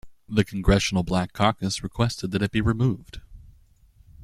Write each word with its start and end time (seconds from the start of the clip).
The 0.27 0.43
Congressional 0.43 1.03
Black 1.03 1.31
Caucus 1.31 1.83
requested 1.83 2.31
that 2.31 2.41
it 2.41 2.49
be 2.51 2.59
removed. 2.59 3.21